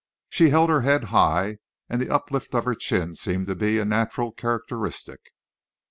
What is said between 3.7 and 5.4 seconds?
a natural characteristic.